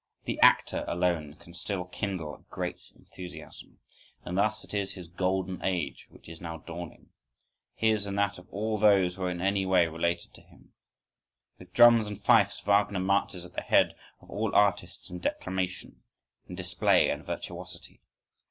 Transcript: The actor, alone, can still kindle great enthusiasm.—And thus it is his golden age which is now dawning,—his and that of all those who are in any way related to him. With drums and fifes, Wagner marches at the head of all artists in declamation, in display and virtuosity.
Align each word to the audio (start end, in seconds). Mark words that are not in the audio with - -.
The 0.25 0.41
actor, 0.41 0.83
alone, 0.87 1.35
can 1.35 1.53
still 1.53 1.85
kindle 1.85 2.43
great 2.49 2.81
enthusiasm.—And 2.95 4.35
thus 4.35 4.63
it 4.63 4.73
is 4.73 4.93
his 4.93 5.07
golden 5.07 5.61
age 5.63 6.07
which 6.09 6.27
is 6.27 6.41
now 6.41 6.57
dawning,—his 6.57 8.07
and 8.07 8.17
that 8.17 8.39
of 8.39 8.49
all 8.49 8.79
those 8.79 9.13
who 9.13 9.25
are 9.25 9.29
in 9.29 9.41
any 9.41 9.63
way 9.63 9.85
related 9.85 10.33
to 10.33 10.41
him. 10.41 10.73
With 11.59 11.71
drums 11.73 12.07
and 12.07 12.19
fifes, 12.19 12.61
Wagner 12.61 12.99
marches 12.99 13.45
at 13.45 13.53
the 13.53 13.61
head 13.61 13.93
of 14.19 14.31
all 14.31 14.55
artists 14.55 15.11
in 15.11 15.19
declamation, 15.19 16.01
in 16.47 16.55
display 16.55 17.11
and 17.11 17.23
virtuosity. 17.23 18.01